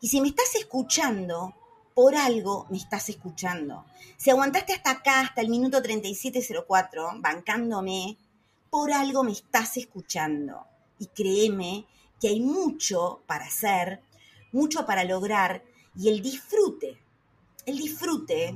[0.00, 1.54] Y si me estás escuchando,
[1.94, 3.84] por algo me estás escuchando.
[4.16, 8.16] Si aguantaste hasta acá, hasta el minuto 3704, bancándome,
[8.70, 10.64] por algo me estás escuchando.
[10.98, 11.86] Y créeme
[12.20, 14.00] que hay mucho para hacer,
[14.52, 15.62] mucho para lograr
[15.96, 16.98] y el disfrute.
[17.66, 18.48] El disfrute,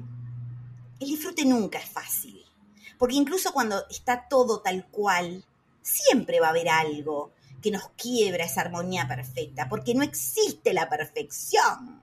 [1.01, 2.45] el disfrute nunca es fácil.
[2.99, 5.45] Porque incluso cuando está todo tal cual,
[5.83, 7.33] siempre va a haber algo
[7.63, 12.03] que nos quiebra esa armonía perfecta, porque no existe la perfección.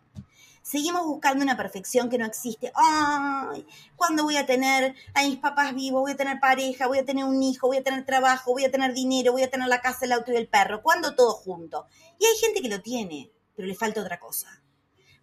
[0.64, 2.72] Seguimos buscando una perfección que no existe.
[2.76, 6.02] Ay, ¿cuándo voy a tener a mis papás vivos?
[6.02, 8.72] Voy a tener pareja, voy a tener un hijo, voy a tener trabajo, voy a
[8.72, 10.84] tener dinero, voy a tener la casa, el auto y el perro.
[10.84, 11.88] ¿Cuándo todo junto?
[12.20, 14.62] Y hay gente que lo tiene, pero le falta otra cosa.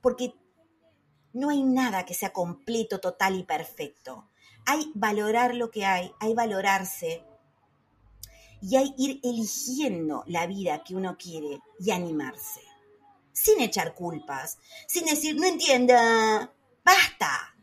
[0.01, 0.34] Porque
[1.32, 4.28] no hay nada que sea completo, total y perfecto.
[4.64, 7.24] Hay valorar lo que hay, hay valorarse
[8.62, 12.61] y hay ir eligiendo la vida que uno quiere y animarse
[13.36, 16.52] sin echar culpas, sin decir, no entienda,
[16.82, 17.54] basta,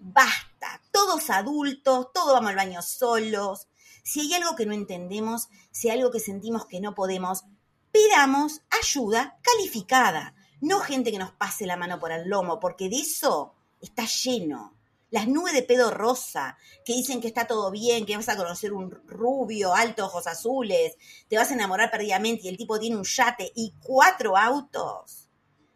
[0.00, 3.68] basta, todos adultos, todos vamos al baño solos.
[4.02, 7.44] Si hay algo que no entendemos, si hay algo que sentimos que no podemos,
[7.92, 12.96] pidamos ayuda calificada, no gente que nos pase la mano por el lomo, porque de
[12.96, 14.74] eso está lleno
[15.10, 18.72] las nubes de pedo rosa, que dicen que está todo bien, que vas a conocer
[18.72, 20.96] un rubio, alto, ojos azules,
[21.28, 25.28] te vas a enamorar perdidamente y el tipo tiene un yate y cuatro autos.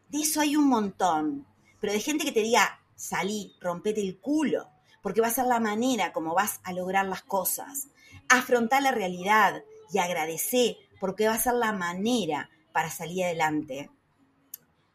[0.08, 1.46] De eso hay un montón.
[1.80, 4.70] Pero de gente que te diga, salí, rompete el culo,
[5.02, 7.88] porque va a ser la manera como vas a lograr las cosas.
[8.28, 13.90] Afrontar la realidad y agradecer, porque va a ser la manera para salir adelante.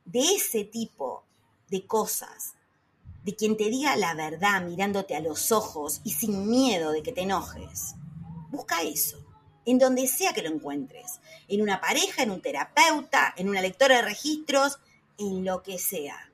[0.06, 1.26] De ese tipo
[1.68, 2.56] de cosas
[3.24, 7.12] de quien te diga la verdad mirándote a los ojos y sin miedo de que
[7.12, 7.96] te enojes.
[8.50, 9.18] Busca eso,
[9.66, 13.98] en donde sea que lo encuentres, en una pareja, en un terapeuta, en una lectora
[13.98, 14.80] de registros,
[15.18, 16.32] en lo que sea.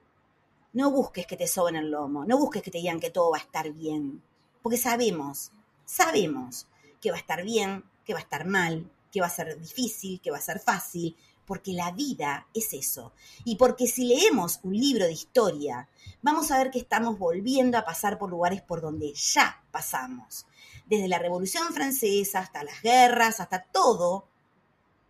[0.74, 3.38] No busques que te soben el lomo, no busques que te digan que todo va
[3.38, 4.22] a estar bien,
[4.62, 5.52] porque sabemos,
[5.86, 6.68] sabemos
[7.02, 10.20] que va a estar bien, que va a estar mal, que va a ser difícil,
[10.22, 11.16] que va a ser fácil,
[11.46, 13.14] porque la vida es eso.
[13.44, 15.88] Y porque si leemos un libro de historia,
[16.22, 20.46] vamos a ver que estamos volviendo a pasar por lugares por donde ya pasamos.
[20.86, 24.28] Desde la Revolución Francesa hasta las guerras, hasta todo,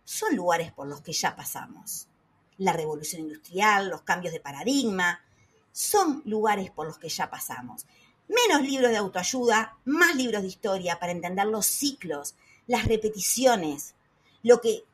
[0.04, 2.08] son lugares por los que ya pasamos.
[2.58, 5.20] La revolución industrial, los cambios de paradigma,
[5.72, 7.86] son lugares por los que ya pasamos.
[8.28, 12.34] Menos libros de autoayuda, más libros de historia para entender los ciclos,
[12.66, 13.94] las repeticiones,
[14.42, 14.84] lo que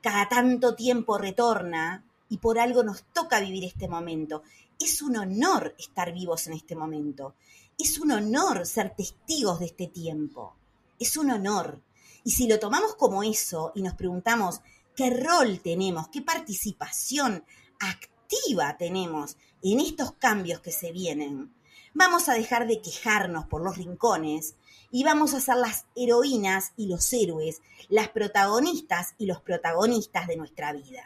[0.00, 4.42] cada tanto tiempo retorna y por algo nos toca vivir este momento.
[4.82, 7.36] Es un honor estar vivos en este momento.
[7.78, 10.56] Es un honor ser testigos de este tiempo.
[10.98, 11.80] Es un honor.
[12.24, 14.60] Y si lo tomamos como eso y nos preguntamos
[14.96, 17.44] qué rol tenemos, qué participación
[17.78, 21.54] activa tenemos en estos cambios que se vienen,
[21.94, 24.56] vamos a dejar de quejarnos por los rincones
[24.90, 30.36] y vamos a ser las heroínas y los héroes, las protagonistas y los protagonistas de
[30.36, 31.04] nuestra vida.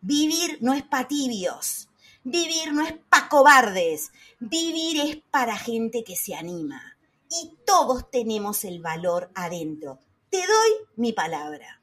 [0.00, 1.87] Vivir no es para tibios,
[2.30, 6.96] vivir no es para cobardes, vivir es para gente que se anima.
[7.30, 9.98] Y todos tenemos el valor adentro.
[10.30, 11.82] Te doy mi palabra.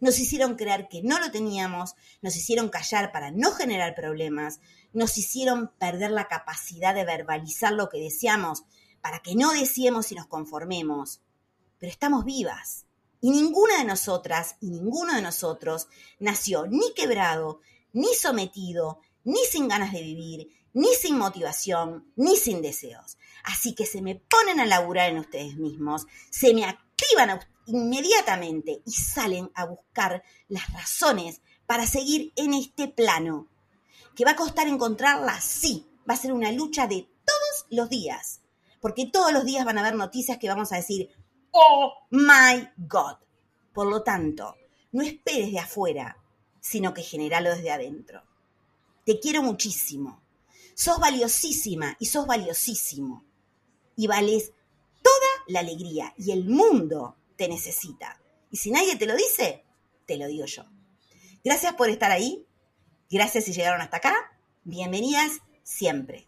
[0.00, 4.60] Nos hicieron creer que no lo teníamos, nos hicieron callar para no generar problemas,
[4.92, 8.64] nos hicieron perder la capacidad de verbalizar lo que deseamos
[9.00, 11.22] para que no deseemos y nos conformemos.
[11.78, 12.84] Pero estamos vivas.
[13.22, 15.88] Y ninguna de nosotras y ninguno de nosotros
[16.18, 17.60] nació ni quebrado,
[17.92, 23.18] ni sometido, ni sin ganas de vivir, ni sin motivación, ni sin deseos.
[23.44, 28.92] Así que se me ponen a laburar en ustedes mismos, se me activan inmediatamente y
[28.92, 33.48] salen a buscar las razones para seguir en este plano.
[34.14, 38.40] Que va a costar encontrarlas, sí, va a ser una lucha de todos los días
[38.86, 41.10] porque todos los días van a haber noticias que vamos a decir,
[41.50, 43.16] oh my God.
[43.72, 44.54] Por lo tanto,
[44.92, 46.16] no esperes de afuera,
[46.60, 48.22] sino que generalo desde adentro.
[49.06, 50.20] Te quiero muchísimo.
[50.74, 53.24] Sos valiosísima y sos valiosísimo.
[53.94, 54.52] Y vales
[55.00, 58.20] toda la alegría y el mundo te necesita.
[58.50, 59.64] Y si nadie te lo dice,
[60.06, 60.64] te lo digo yo.
[61.44, 62.48] Gracias por estar ahí.
[63.08, 64.12] Gracias si llegaron hasta acá.
[64.64, 66.25] Bienvenidas siempre.